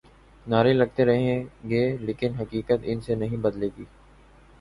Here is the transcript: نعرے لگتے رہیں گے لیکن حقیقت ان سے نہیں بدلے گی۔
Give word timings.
نعرے 0.45 0.71
لگتے 0.73 1.05
رہیں 1.05 1.43
گے 1.69 1.83
لیکن 1.97 2.33
حقیقت 2.35 2.79
ان 2.83 3.01
سے 3.01 3.15
نہیں 3.15 3.37
بدلے 3.37 3.69
گی۔ 3.77 3.85